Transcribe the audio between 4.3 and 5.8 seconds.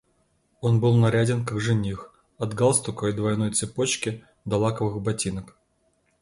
до лаковых ботинок.